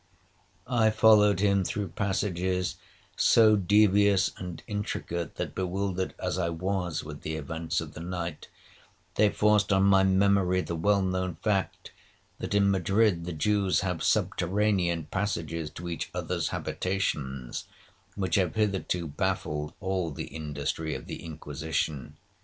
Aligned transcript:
'I 0.65 0.89
followed 0.89 1.41
him 1.41 1.63
through 1.63 1.89
passages 1.89 2.77
so 3.15 3.55
devious 3.55 4.31
and 4.37 4.63
intricate, 4.65 5.35
that, 5.35 5.53
bewildered 5.53 6.15
as 6.17 6.39
I 6.39 6.49
was 6.49 7.03
with 7.03 7.21
the 7.21 7.35
events 7.35 7.79
of 7.81 7.93
the 7.93 7.99
night, 7.99 8.47
they 9.13 9.29
forced 9.29 9.71
on 9.71 9.83
my 9.83 10.01
memory 10.03 10.61
the 10.61 10.75
well 10.75 11.03
known 11.03 11.35
fact, 11.35 11.91
that 12.39 12.55
in 12.55 12.71
Madrid 12.71 13.25
the 13.25 13.31
Jews 13.31 13.81
have 13.81 14.01
subterranean 14.03 15.05
passages 15.05 15.69
to 15.69 15.87
each 15.87 16.09
other's 16.15 16.47
habitations, 16.47 17.65
which 18.15 18.33
have 18.37 18.55
hitherto 18.55 19.05
baffled 19.05 19.75
all 19.79 20.09
the 20.09 20.29
industry 20.29 20.95
of 20.95 21.05
the 21.05 21.23
Inquisition. 21.23 22.17